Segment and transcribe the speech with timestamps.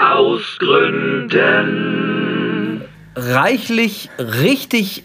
[0.00, 2.82] Ausgründen.
[3.14, 5.04] Reichlich, richtig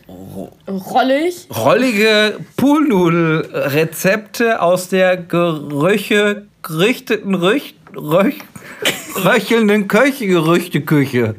[0.68, 1.48] Rollig.
[1.54, 8.36] rollige Poolnudelrezepte aus der Gerüche, gerichteten, Rüch, Röch,
[9.26, 11.36] röchelnden Köche-Gerüchteküche.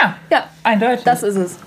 [0.00, 1.04] Ja, Ja, eindeutig.
[1.04, 1.58] das ist es.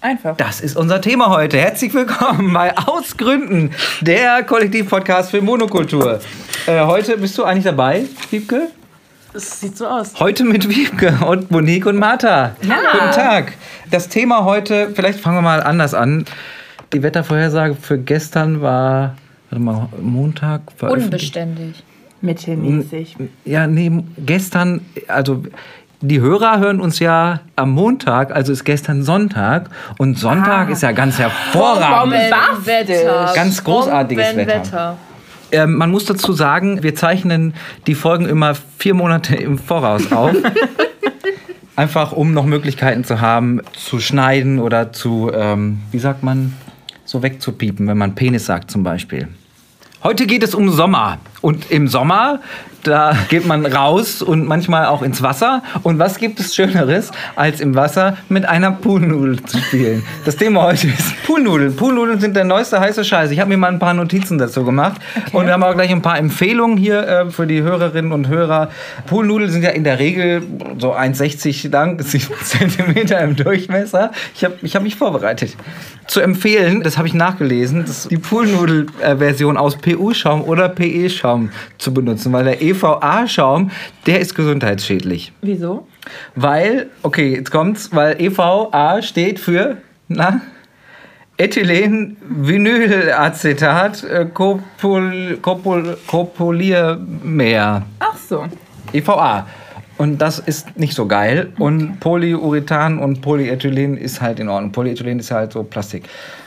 [0.00, 0.36] einfach.
[0.38, 1.58] Das ist unser Thema heute.
[1.58, 6.20] Herzlich willkommen bei Ausgründen, der Kollektivpodcast für Monokultur.
[6.66, 8.68] Äh, heute bist du eigentlich dabei, Wiebke?
[9.38, 10.18] Es sieht so aus.
[10.18, 12.56] Heute mit Wiebke und Monique und Martha.
[12.60, 13.52] Guten Tag.
[13.88, 16.24] Das Thema heute, vielleicht fangen wir mal anders an.
[16.92, 19.14] Die Wettervorhersage für gestern war,
[19.48, 20.62] warte mal, Montag.
[20.80, 21.84] Unbeständig.
[22.20, 23.14] Mittelmäßig.
[23.44, 25.44] Ja, nee, gestern, also
[26.00, 29.70] die Hörer hören uns ja am Montag, also ist gestern Sonntag.
[29.98, 32.12] Und Sonntag ist ja ganz hervorragend.
[32.64, 33.32] Wetter.
[33.36, 34.46] Ganz großartiges Wetter.
[34.48, 34.96] Wetter.
[35.50, 37.54] Ähm, man muss dazu sagen, wir zeichnen
[37.86, 40.34] die Folgen immer vier Monate im Voraus auf.
[41.76, 46.54] Einfach um noch Möglichkeiten zu haben, zu schneiden oder zu, ähm, wie sagt man,
[47.04, 49.28] so wegzupiepen, wenn man Penis sagt zum Beispiel.
[50.02, 51.18] Heute geht es um Sommer.
[51.40, 52.40] Und im Sommer,
[52.82, 55.62] da geht man raus und manchmal auch ins Wasser.
[55.82, 60.02] Und was gibt es Schöneres, als im Wasser mit einer Poolnudel zu spielen?
[60.24, 61.76] Das Thema heute ist Poolnudeln.
[61.76, 63.30] Poolnudeln sind der neueste heiße Scheiß.
[63.30, 65.00] Ich habe mir mal ein paar Notizen dazu gemacht.
[65.32, 68.70] Und wir haben auch gleich ein paar Empfehlungen hier äh, für die Hörerinnen und Hörer.
[69.06, 70.42] Poolnudeln sind ja in der Regel
[70.78, 74.12] so 1,60 lang, 7 Zentimeter im Durchmesser.
[74.34, 75.56] Ich habe ich hab mich vorbereitet.
[76.06, 81.27] Zu empfehlen, das habe ich nachgelesen, das die Poolnudel-Version aus PU-Schaum oder PE-Schaum
[81.78, 83.70] zu benutzen, weil der EVA-Schaum,
[84.06, 85.32] der ist gesundheitsschädlich.
[85.42, 85.86] Wieso?
[86.34, 89.76] Weil, okay, jetzt kommt's, weil EVA steht für,
[90.08, 90.40] na,
[91.38, 97.82] Ethylen-Vinylacetat, äh, Copol, Copol, Copoliermer.
[98.00, 98.44] Ach so.
[98.92, 99.46] EVA.
[99.98, 101.52] Und das ist nicht so geil.
[101.58, 104.70] Und Polyurethan und Polyethylen ist halt in Ordnung.
[104.72, 106.04] Polyethylen ist halt so Plastik.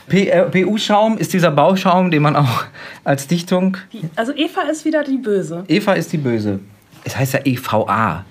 [0.07, 2.63] P- äh, PU-Schaum ist dieser Bauschaum, den man auch
[3.03, 3.78] als Dichtung.
[4.16, 5.63] Also Eva ist wieder die Böse.
[5.67, 6.59] Eva ist die Böse.
[7.03, 8.25] Es heißt ja EVA.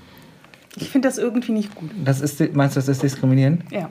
[0.76, 1.91] Ich finde das irgendwie nicht gut.
[2.04, 3.62] Das ist, meinst du, das ist diskriminierend?
[3.70, 3.91] Ja.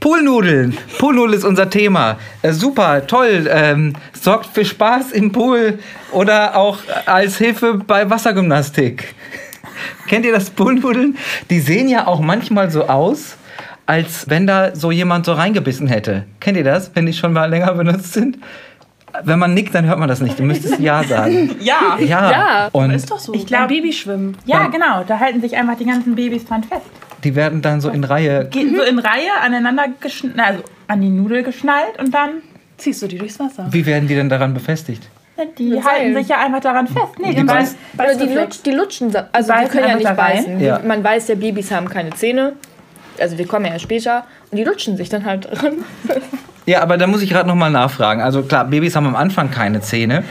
[0.00, 0.76] Poolnudeln.
[0.98, 2.18] Poolnudel ist unser Thema.
[2.42, 3.48] Äh, super, toll.
[3.52, 5.78] Ähm, sorgt für Spaß im Pool
[6.12, 9.14] oder auch als Hilfe bei Wassergymnastik.
[10.08, 11.16] Kennt ihr das Poolnudeln?
[11.50, 13.36] Die sehen ja auch manchmal so aus,
[13.86, 16.24] als wenn da so jemand so reingebissen hätte.
[16.40, 18.38] Kennt ihr das, wenn die schon mal länger benutzt sind?
[19.24, 20.38] Wenn man nickt, dann hört man das nicht.
[20.38, 21.56] Du müsstest Ja sagen.
[21.60, 21.96] Ja.
[21.98, 22.30] Ja.
[22.30, 22.68] Ja.
[22.72, 23.32] Und Ist doch so.
[23.34, 24.36] Ich glaub- Beim Babyschwimmen.
[24.44, 25.02] Ja, genau.
[25.06, 26.82] Da halten sich einfach die ganzen Babys dran fest.
[27.24, 28.46] Die werden dann so in Reihe.
[28.50, 32.42] Geht so in Reihe aneinander geschnallt, also an die Nudel geschnallt und dann,
[32.78, 33.66] Ziehst du die durchs Wasser.
[33.70, 35.08] Wie werden die denn daran befestigt?
[35.58, 36.14] die Mit halten Seilen.
[36.16, 37.18] sich ja einfach daran fest.
[37.20, 37.76] Nee, Die beißen.
[37.96, 40.60] Oder die, lutsch, die lutschen, also die können ja nicht beißen.
[40.60, 40.80] Ja.
[40.84, 42.54] Man weiß ja, Babys haben keine Zähne.
[43.20, 44.24] Also wir kommen ja später.
[44.50, 45.78] Und die lutschen sich dann halt dran.
[46.66, 48.20] Ja, aber da muss ich gerade nochmal nachfragen.
[48.20, 50.22] Also klar, Babys haben am Anfang keine Zähne.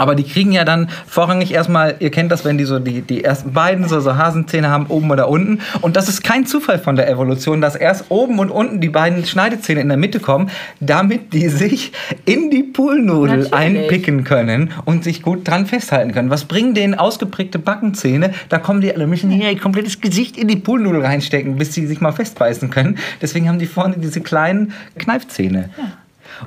[0.00, 3.22] Aber die kriegen ja dann vorrangig erstmal, ihr kennt das, wenn die so die, die
[3.22, 5.60] ersten beiden so, so Hasenzähne haben, oben oder unten.
[5.82, 9.26] Und das ist kein Zufall von der Evolution, dass erst oben und unten die beiden
[9.26, 10.50] Schneidezähne in der Mitte kommen,
[10.80, 11.92] damit die sich
[12.24, 13.52] in die Poolnudel Natürlich.
[13.52, 16.30] einpicken können und sich gut dran festhalten können.
[16.30, 18.32] Was bringen denen ausgeprägte Backenzähne?
[18.48, 21.86] Da kommen die alle, müssen hier ihr komplettes Gesicht in die Poolnudel reinstecken, bis sie
[21.86, 22.96] sich mal festbeißen können.
[23.20, 25.68] Deswegen haben die vorne diese kleinen Kneifzähne.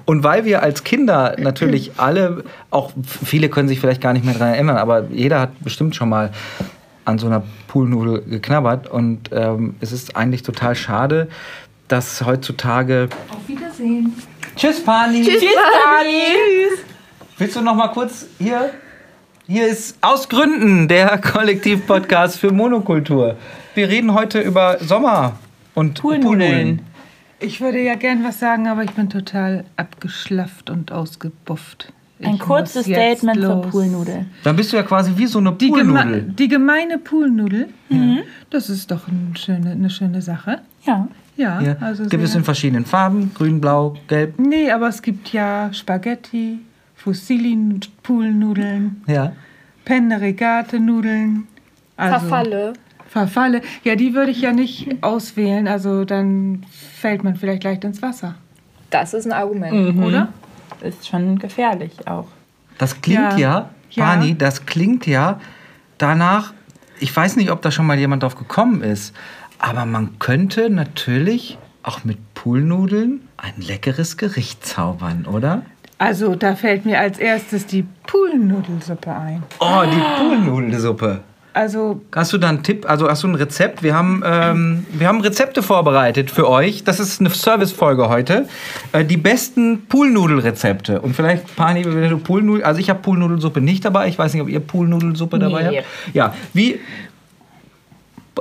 [0.05, 2.91] Und weil wir als Kinder natürlich alle, auch
[3.23, 6.31] viele können sich vielleicht gar nicht mehr daran erinnern, aber jeder hat bestimmt schon mal
[7.05, 8.87] an so einer Poolnudel geknabbert.
[8.87, 11.27] Und ähm, es ist eigentlich total schade,
[11.87, 13.09] dass heutzutage.
[13.29, 14.13] Auf Wiedersehen.
[14.55, 15.23] Tschüss, Pani!
[15.23, 16.79] Tschüss, Tschüss.
[17.37, 18.69] Willst du noch mal kurz hier?
[19.47, 23.35] Hier ist aus Gründen der Kollektiv-Podcast für Monokultur.
[23.75, 25.37] Wir reden heute über Sommer
[25.73, 26.81] und Poolnudeln.
[27.43, 31.91] Ich würde ja gern was sagen, aber ich bin total abgeschlafft und ausgebufft.
[32.19, 33.67] Ich Ein kurzes Statement zur los.
[33.71, 34.25] Poolnudel.
[34.43, 36.21] Dann bist du ja quasi wie so eine Die, geme Poolnudel.
[36.37, 37.67] die gemeine Poolnudel,
[38.49, 40.59] das ist doch eine schöne, eine schöne Sache.
[40.85, 41.07] Ja.
[41.35, 41.75] Ja, Ja.
[41.81, 44.37] also Gibt es in verschiedenen Farben, grün, blau, gelb.
[44.39, 46.59] Nee, aber es gibt ja Spaghetti,
[46.95, 49.33] Fusilli-Poolnudeln, Ja.
[49.83, 51.47] Penne Regate-Nudeln.
[51.97, 52.73] Also Verfalle.
[53.13, 53.61] Verfalle.
[53.83, 56.65] Ja, die würde ich ja nicht auswählen, also dann
[56.99, 58.33] fällt man vielleicht leicht ins Wasser,
[58.89, 59.97] Das ist ein Argument.
[60.03, 60.29] oder?
[60.81, 62.25] Ist schon gefährlich auch.
[62.79, 63.69] Das klingt ja, Ja.
[63.91, 64.05] Ja.
[64.05, 65.39] Pani, das klingt ja
[65.99, 66.53] danach,
[66.99, 69.15] ich weiß nicht, ob da schon mal jemand drauf gekommen ist,
[69.59, 75.61] aber man könnte natürlich auch mit Poolnudeln ein leckeres Gericht zaubern, oder?
[75.99, 79.43] Also da fällt mir als erstes die Poolnudelsuppe ein.
[79.59, 81.21] Oh, die Poolnudelsuppe.
[81.53, 82.89] Also Hast du da einen Tipp?
[82.89, 83.83] Also hast du ein Rezept?
[83.83, 86.83] Wir haben, ähm, wir haben Rezepte vorbereitet für euch.
[86.83, 88.47] Das ist eine Servicefolge heute.
[88.91, 90.99] Äh, die besten Poolnudelrezepte.
[91.01, 92.63] Und vielleicht, Pani, wenn du Poolnudel...
[92.63, 94.07] Also ich habe Poolnudelsuppe nicht dabei.
[94.07, 95.77] Ich weiß nicht, ob ihr Poolnudelsuppe dabei Nee.
[95.77, 95.87] habt.
[96.15, 96.79] Ja, wie...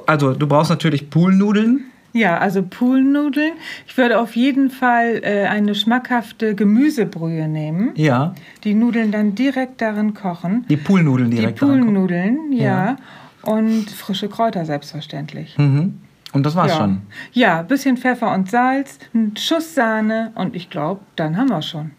[0.06, 1.84] Also du brauchst natürlich Poolnudeln.
[2.12, 3.52] Ja, also Poolnudeln.
[3.86, 7.92] Ich würde auf jeden Fall äh, eine schmackhafte Gemüsebrühe nehmen.
[7.96, 10.64] Ja, Die Nudeln dann direkt darin kochen.
[10.68, 11.84] die Poolnudeln Die direkt dran kommen.
[11.84, 12.62] Poolnudeln, ja.
[12.62, 12.96] Ja.
[13.42, 15.56] Und frische Kräuter selbstverständlich.
[15.58, 15.98] Mhm.
[16.32, 16.78] Und das war's ja.
[16.78, 17.02] schon.
[17.32, 21.90] Ja, bisschen Pfeffer und Salz, ein Schuss Sahne und ich glaube, dann haben wir schon.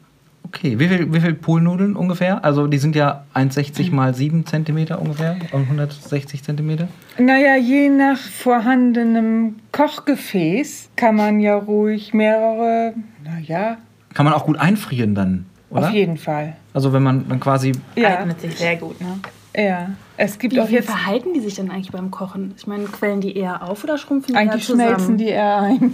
[0.55, 2.45] Okay, wie viel, wie viel Poolnudeln ungefähr?
[2.45, 5.35] Also die sind ja 1,60 mal 7 cm ungefähr.
[5.51, 6.87] Und 160 cm.
[7.17, 13.77] Naja, je nach vorhandenem Kochgefäß kann man ja ruhig mehrere, naja,
[14.13, 15.87] Kann man auch gut einfrieren dann, oder?
[15.87, 16.55] auf jeden Fall.
[16.73, 19.19] Also wenn man dann quasi Ja, Eignet sich sehr gut, ne?
[19.55, 19.89] ja.
[20.17, 22.53] Es gibt Wie, auch wie jetzt, verhalten die sich denn eigentlich beim Kochen?
[22.57, 24.89] Ich meine, quellen die eher auf oder schrumpfen die eigentlich eher zusammen?
[24.89, 25.93] schmelzen die eher ein.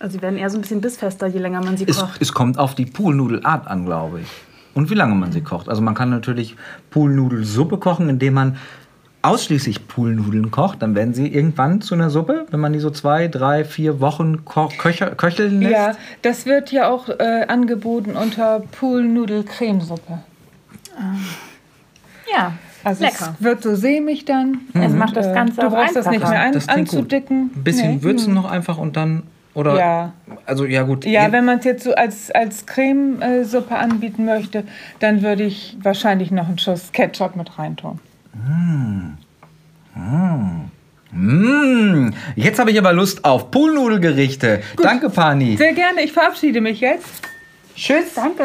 [0.00, 2.22] Also sie werden eher so ein bisschen bissfester, je länger man sie Es, kocht.
[2.22, 4.28] es kommt auf die Poolnudelart an, glaube ich.
[4.74, 5.68] Und wie lange man sie kocht.
[5.68, 6.54] Also man kann natürlich
[6.90, 8.56] Poolnudelsuppe kochen, indem man
[9.22, 10.82] ausschließlich Poolnudeln kocht.
[10.82, 14.44] Dann werden sie irgendwann zu einer Suppe, wenn man die so zwei, drei, vier Wochen
[14.44, 15.72] ko köcher, köcheln lässt.
[15.72, 15.92] Ja,
[16.22, 20.20] das wird ja auch äh, angeboten unter Poolnudel-Cremesuppe.
[22.32, 22.52] Ja,
[22.84, 23.34] Also Lecker.
[23.38, 24.58] es wird so sämig dann.
[24.74, 26.88] Es Und, macht das äh, Ganze Du auch brauchst das nicht mehr an, Das klingt
[26.88, 26.98] gut.
[26.98, 27.50] anzudicken.
[27.54, 28.02] Ein bisschen Nee.
[28.02, 29.24] würzen noch einfach und dann.
[29.58, 29.76] Oder?
[29.76, 30.12] Ja.
[30.46, 31.04] Also ja gut.
[31.04, 34.62] Ja, wenn man es jetzt so als, als Cremesuppe anbieten möchte,
[35.00, 37.98] dann würde ich wahrscheinlich noch einen Schuss Ketchup mit reintun.
[41.10, 44.60] Mmh, jetzt habe ich aber Lust auf Poolnudelgerichte.
[44.80, 45.56] Danke, Pani.
[45.56, 47.22] Sehr gerne, ich verabschiede mich jetzt.
[47.74, 48.14] Tschüss.
[48.14, 48.44] Danke.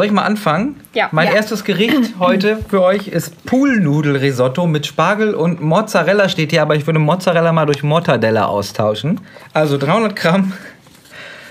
[0.00, 0.76] Soll ich mal anfangen?
[0.94, 1.10] Ja.
[1.12, 1.34] Mein Ja.
[1.34, 6.86] erstes Gericht heute für euch ist Poolnudelrisotto mit Spargel und Mozzarella steht hier, aber ich
[6.86, 9.20] würde Mozzarella mal durch Mortadella austauschen.
[9.52, 10.54] Also 300 Gramm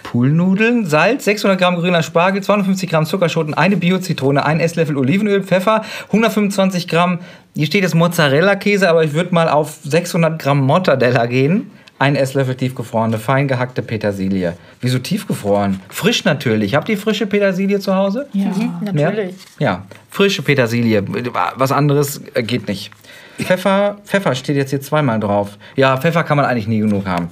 [0.02, 5.84] Poolnudeln, Salz, 600 Gramm grüner Spargel, 250 Gramm Zuckerschoten, eine Bio-Zitrone, ein Esslöffel Olivenöl, Pfeffer,
[6.08, 7.20] 125 Gramm,
[7.56, 11.70] hier steht jetzt Mozzarella-Käse, aber ich würde mal auf 600 Gramm Mortadella gehen.
[12.00, 14.54] Ein Esslöffel tiefgefrorene, fein gehackte Petersilie.
[14.80, 15.82] Wieso tiefgefroren?
[15.90, 16.74] Frisch natürlich.
[16.74, 18.28] Habt ihr frische Petersilie zu Hause?
[18.32, 18.52] Ja.
[18.94, 19.36] Natürlich.
[19.60, 21.04] Ja, frische Petersilie.
[21.56, 22.92] Was anderes äh, geht nicht.
[23.38, 25.58] Pfeffer, Pfeffer steht jetzt hier zweimal drauf.
[25.76, 27.30] Ja, Pfeffer kann man eigentlich nie genug haben.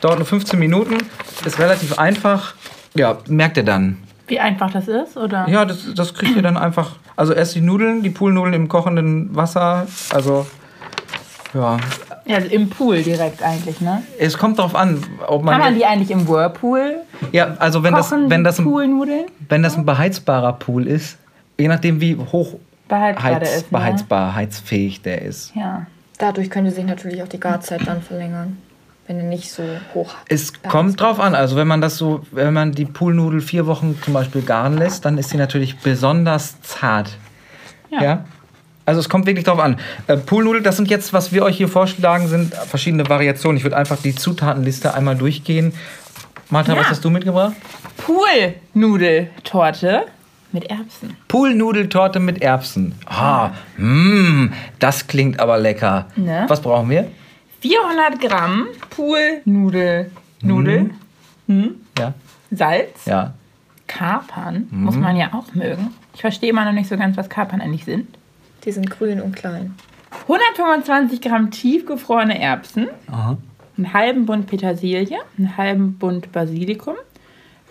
[0.00, 0.96] Dauert nur 15 Minuten,
[1.44, 2.54] ist relativ einfach.
[2.94, 3.98] Ja, merkt ihr dann.
[4.26, 5.48] Wie einfach das ist, oder?
[5.48, 6.96] Ja, das, das kriegt ihr dann einfach.
[7.14, 9.86] Also erst die Nudeln, die Poolnudeln im kochenden Wasser.
[10.10, 10.46] Also,
[11.54, 11.78] ja.
[12.28, 14.02] Ja, also im Pool direkt eigentlich, ne?
[14.18, 15.54] Es kommt darauf an, ob man.
[15.54, 16.96] Kann man die eigentlich im Whirlpool
[17.32, 18.66] ja, also wenn das, kochen, wenn, das ein,
[19.48, 21.18] wenn das ein beheizbarer Pool ist,
[21.58, 22.54] je nachdem wie hoch
[22.88, 23.78] Beheizbar der heiz, ist, ne?
[23.78, 25.52] beheizbar, heizfähig der ist.
[25.54, 25.86] Ja.
[26.18, 28.58] Dadurch könnte sich natürlich auch die Garzeit dann verlängern,
[29.06, 29.62] wenn er nicht so
[29.94, 31.34] hoch Es kommt drauf an.
[31.34, 35.04] Also wenn man das so, wenn man die Poolnudel vier Wochen zum Beispiel garen lässt,
[35.04, 37.16] dann ist sie natürlich besonders zart.
[37.90, 38.24] Ja.
[38.88, 39.76] Also es kommt wirklich drauf an.
[40.06, 43.58] Äh, Poolnudel, das sind jetzt, was wir euch hier vorschlagen, sind verschiedene Variationen.
[43.58, 45.74] Ich würde einfach die Zutatenliste einmal durchgehen.
[46.48, 46.80] Martha, Ja.
[46.80, 47.52] was hast du mitgebracht?
[47.98, 50.06] Poolnudeltorte
[50.52, 51.16] mit Erbsen.
[51.28, 52.94] Poolnudeltorte mit Erbsen.
[53.06, 56.06] Ah, mh, das klingt aber lecker.
[56.16, 56.44] Ne?
[56.48, 57.10] Was brauchen wir?
[57.60, 60.10] 400 Gramm Poolnudel.
[60.40, 60.90] Nudel.
[61.98, 62.14] Ja,
[62.50, 63.04] Salz.
[63.04, 63.34] ja.
[63.86, 64.66] Kapern.
[64.70, 65.88] Muss man ja auch mögen.
[66.14, 68.17] Ich verstehe immer noch nicht so ganz, was Kapern eigentlich sind.
[68.64, 69.74] Die sind grün und klein.
[70.22, 72.88] 125 Gramm tiefgefrorene Erbsen.
[73.10, 73.36] Aha.
[73.76, 76.94] einen halben Bund Petersilie, einen halben Bund Basilikum,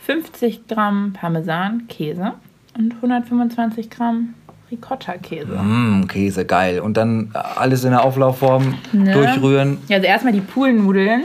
[0.06, 2.34] 50 Gramm Parmesan, Käse
[2.78, 4.34] und 125 Gramm
[4.72, 5.54] Ricotta-Käse.
[5.58, 6.80] Mm, Käse, geil.
[6.82, 9.12] Und dann äh, alles in der Auflaufform Ne?
[9.14, 9.78] durchrühren.
[9.88, 11.24] Ja, also erstmal die Poolnudeln.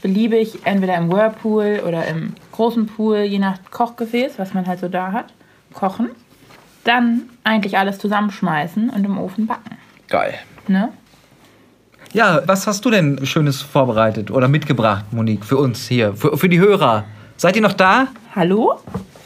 [0.00, 4.88] Beliebig entweder im Whirlpool oder im großen Pool, je nach Kochgefäß, was man halt so
[4.88, 5.32] da hat,
[5.74, 6.10] kochen.
[6.84, 9.76] Dann eigentlich alles zusammenschmeißen und im Ofen backen.
[10.08, 10.34] Geil.
[10.66, 10.90] Ne?
[12.12, 16.48] Ja, was hast du denn Schönes vorbereitet oder mitgebracht, Monique, für uns hier, für, für
[16.48, 17.04] die Hörer?
[17.36, 18.08] Seid ihr noch da?
[18.34, 18.80] Hallo?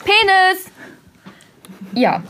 [0.05, 0.71] Penis!
[1.95, 2.23] Ja.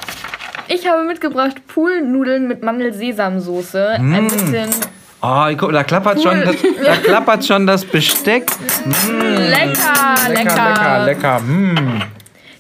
[0.69, 3.91] Ich habe mitgebracht Poolnudeln mit Mandel-Sesamsoße.
[3.91, 4.71] Ein bisschen
[5.25, 8.45] Oh, guck, da klappert, schon das, da klappert schon das Besteck.
[8.85, 10.35] lecker, lecker.
[10.35, 11.41] Lecker, lecker, lecker.
[11.41, 12.03] Mm.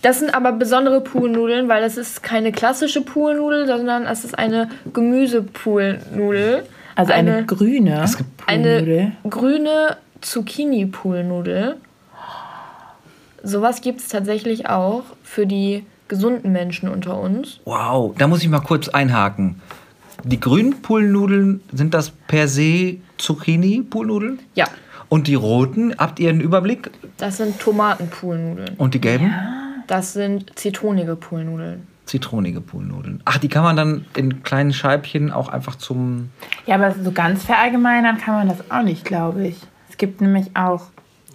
[0.02, 4.68] Das sind aber besondere Poolnudeln, weil das ist keine klassische Poolnudel, sondern es ist eine
[4.92, 6.64] Gemüsepoolnudel.
[6.94, 8.04] Also eine, grüne
[8.46, 11.76] eine grüne Zucchini-Poolnudel.
[13.42, 17.60] Sowas gibt es tatsächlich auch für die gesunden Menschen unter uns.
[17.64, 19.60] Wow, da muss ich mal kurz einhaken.
[20.24, 24.40] Die grünen Poolnudeln, sind das per se Zucchini-Poolnudeln?
[24.54, 24.66] Ja,
[25.08, 26.90] Und die roten, habt ihr einen Überblick?
[27.16, 28.74] das sind Tomatenpoolnudeln.
[28.76, 29.32] Und die gelben?
[29.86, 31.86] Das sind zitronige Poolnudeln.
[32.06, 33.22] Zitronige Poolnudeln.
[33.24, 36.30] Ach, die kann man dann in kleinen Scheibchen auch einfach zum.
[36.66, 39.56] Ja, aber so ganz verallgemeinern kann man das auch nicht, glaube ich.
[39.88, 40.86] Es gibt nämlich auch,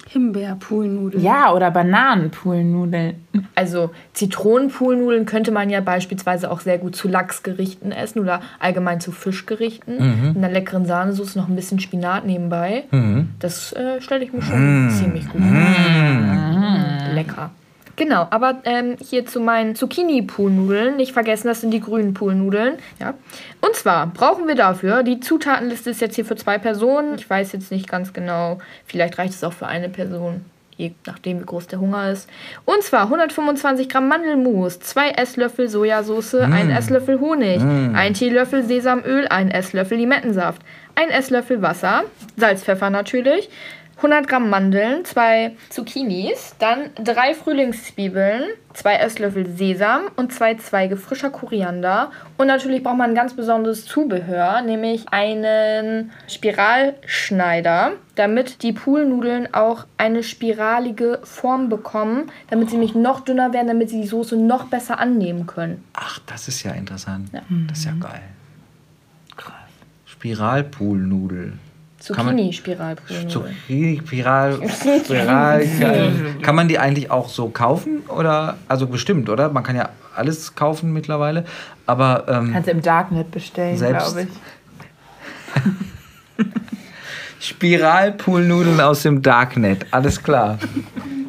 [0.09, 1.21] Himbeer-Poolnudeln.
[1.21, 3.15] ja, oder Bananenpoolnudeln.
[3.55, 9.11] Also Zitronenpoolnudeln könnte man ja beispielsweise auch sehr gut zu Lachsgerichten essen oder allgemein zu
[9.11, 10.29] Fischgerichten.
[10.29, 12.85] Mit einer leckeren Sahnesoße noch ein bisschen Spinat nebenbei.
[13.39, 17.13] Das äh, stelle ich mir schon ziemlich gut vor.
[17.13, 17.51] Lecker.
[17.97, 20.97] Genau, aber ähm, hier zu meinen Zucchini-Poolnudeln.
[20.97, 22.75] Nicht vergessen, das sind die grünen Poolnudeln.
[22.99, 23.15] Ja.
[23.59, 27.15] Und zwar brauchen wir dafür, die Zutatenliste ist jetzt hier für zwei Personen.
[27.15, 31.39] Ich weiß jetzt nicht ganz genau, vielleicht reicht es auch für eine Person, je nachdem
[31.39, 32.29] wie groß der Hunger ist.
[32.65, 39.51] Und zwar 125 Gramm Mandelmus, 2 Esslöffel Sojasauce, 1 Esslöffel Honig, 1 Teelöffel Sesamöl, 1
[39.51, 40.61] Esslöffel Limettensaft,
[40.93, 42.03] 1 Esslöffel Wasser,
[42.35, 43.49] Salz, Pfeffer natürlich,
[43.97, 51.31] 100 Gramm Mandeln, 2 Zucchinis, dann 3 Frühlingszwiebeln, 2 Esslöffel Sesam und 2 Zweige frischer
[51.31, 52.11] Koriander.
[52.37, 59.87] Und natürlich braucht man ein ganz besonderes Zubehör, nämlich einen Spiralschneider, damit die Poolnudeln auch
[59.97, 64.65] eine spiralige Form bekommen, damit sie nämlich noch dünner werden, damit sie die Soße noch
[64.65, 65.83] besser annehmen können.
[65.93, 67.29] Ach, das ist ja interessant.
[67.67, 68.21] Das ist ja geil.
[69.35, 69.55] Krass.
[70.05, 71.53] Spiralpoolnudel.
[72.13, 73.29] Kann man- Zucchini-Spiralpoolnudeln.
[73.29, 74.59] Zucchini, Spiral.
[76.41, 78.01] Kann man die eigentlich auch so kaufen?
[78.07, 79.49] Oder, also bestimmt, oder?
[79.49, 81.45] Man kann ja alles kaufen mittlerweile.
[81.85, 85.63] Aber ähm, Kannst du im Darknet bestellen, Selbst- glaube ich.
[87.39, 90.57] Spiralpoolnudeln aus dem Darknet, alles klar.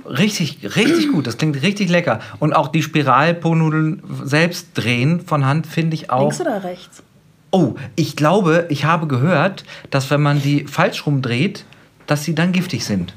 [0.06, 2.20] Richtig, richtig gut, das klingt richtig lecker.
[2.38, 6.22] Und auch die Spiralpoolnudeln selbst drehen von Hand finde ich auch.
[6.22, 7.02] Links oder rechts?
[7.50, 11.64] Oh, ich glaube, ich habe gehört, dass wenn man die falsch rumdreht,
[12.06, 13.14] dass sie dann giftig sind.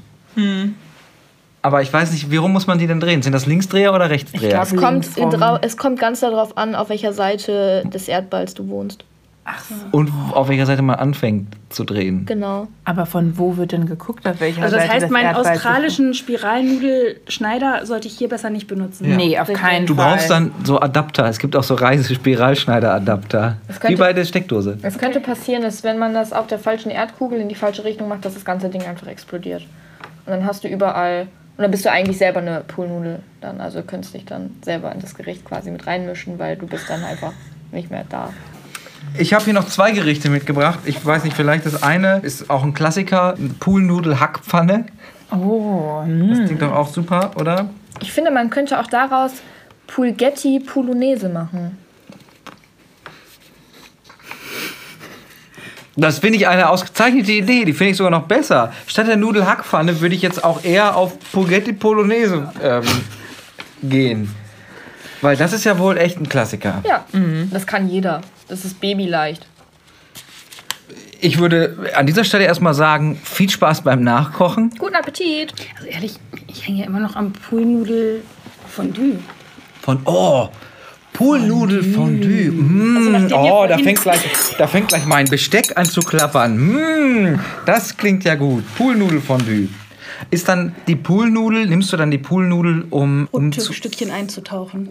[1.60, 3.22] Aber ich weiß nicht, warum muss man die denn drehen?
[3.22, 4.50] Sind das Linksdreher oder Rechtsdreher?
[4.50, 9.04] glaub, Es kommt, es kommt ganz darauf an, auf welcher Seite des Erdballs du wohnst.
[9.90, 12.26] Und auf welcher Seite man anfängt zu drehen.
[12.26, 12.68] Genau.
[12.84, 16.14] Aber von wo wird denn geguckt, auf welcher Also das Seite heißt, meinen Erdballs australischen
[16.14, 19.04] Spiralnudelschneider sollte ich hier besser nicht benutzen.
[19.04, 19.64] du- Nee, auf Richtig.
[19.64, 20.12] keinen Du Fall.
[20.14, 21.26] brauchst dann so Adapter.
[21.26, 23.56] Es gibt auch so Reise-Spiralschneider-Adapter.
[23.86, 24.78] Wie bei der Steckdose.
[24.82, 28.08] Es könnte passieren, dass wenn man das auf der falschen Erdkugel in die falsche Richtung
[28.08, 29.62] macht, dass das ganze Ding einfach explodiert.
[30.26, 31.22] Und dann hast du überall.
[31.56, 33.60] Und dann bist du eigentlich selber eine Poolnudel dann.
[33.60, 37.02] Also könntest dich dann selber in das Gericht quasi mit reinmischen, weil du bist dann
[37.04, 37.32] einfach
[37.72, 38.30] nicht mehr da.
[39.18, 40.80] Ich habe hier noch zwei Gerichte mitgebracht.
[40.84, 43.34] Ich weiß nicht, vielleicht das eine ist auch ein Klassiker.
[43.60, 44.86] Poolnudel-Hackpfanne.
[45.30, 47.68] Oh, Das klingt doch auch super, oder?
[48.00, 49.32] Ich finde, man könnte auch daraus
[49.86, 51.78] Pulgetti Polonaise machen.
[55.94, 57.64] Das finde ich eine ausgezeichnete Idee.
[57.66, 58.72] Die finde ich sogar noch besser.
[58.86, 62.82] Statt der Nudelhackpfanne würde ich jetzt auch eher auf Spaghetti Polonaise ähm,
[63.82, 64.34] gehen.
[65.20, 66.82] Weil das ist ja wohl echt ein Klassiker.
[66.84, 67.04] Ja,
[67.50, 68.22] das kann jeder.
[68.52, 69.46] Das ist babyleicht.
[71.22, 74.68] Ich würde an dieser Stelle erstmal sagen, viel Spaß beim Nachkochen.
[74.78, 75.54] Guten Appetit!
[75.76, 76.16] Also ehrlich,
[76.48, 79.20] ich hänge ja immer noch am Poolnudel-Fondue.
[79.80, 80.50] Von, oh,
[81.14, 82.52] Poolnudelfondue.
[82.52, 84.20] Mm, nachdem oh, wir da fängt, gleich,
[84.58, 86.58] da fängt gleich mein Besteck an zu klappern.
[86.58, 88.64] Mm, das klingt ja gut.
[88.76, 89.70] Poolnudelfondue.
[90.30, 94.90] Ist dann die Poolnudel, nimmst du dann die Poolnudel, um, um Stückchen einzutauchen.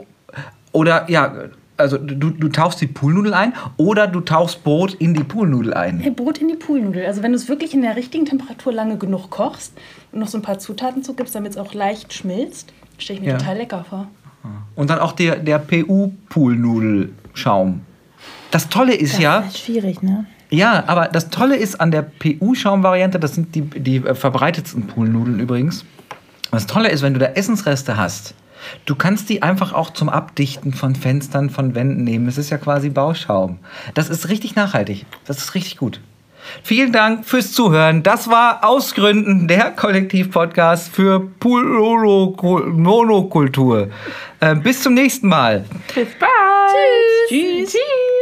[0.71, 1.51] Oder ja,
[1.81, 5.99] also du, du tauchst die Poolnudel ein oder du tauchst Brot in die Poolnudel ein.
[5.99, 7.05] Hey, Brot in die Poolnudel.
[7.05, 9.73] Also wenn du es wirklich in der richtigen Temperatur lange genug kochst
[10.11, 13.31] und noch so ein paar Zutaten zugibst, damit es auch leicht schmilzt, stelle ich mir
[13.33, 13.37] Ja.
[13.37, 14.07] total lecker vor.
[14.75, 17.81] Und dann auch der, der PU-Poolnudelschaum.
[18.51, 20.25] Das Tolle ist ja, Das ist schwierig, ne?
[20.49, 25.39] ja, aber das Tolle ist an der PU-Schaum-Variante, das sind die, die äh, verbreitetsten Poolnudeln
[25.39, 25.85] übrigens.
[26.51, 28.33] Das Tolle ist, wenn du da Essensreste hast,
[28.85, 32.27] du kannst die einfach auch zum Abdichten von Fenstern, von Wänden nehmen.
[32.27, 33.59] Es ist ja quasi Bauschaum.
[33.93, 35.05] Das ist richtig nachhaltig.
[35.25, 36.01] Das ist richtig gut.
[36.63, 38.01] Vielen Dank fürs Zuhören.
[38.03, 43.89] Das war aus Gründen der Kollektiv-Podcast für Pool-Monokultur.
[44.39, 45.65] Äh, bis zum nächsten Mal.
[45.93, 46.31] Bis bald.
[47.29, 47.71] Tschüss.
[47.71, 48.20] Tschüss.